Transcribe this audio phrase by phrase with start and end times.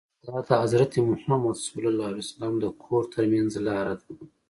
[0.25, 1.67] دا د حضرت محمد ص
[2.63, 4.05] د کور ترمنځ لاره ده.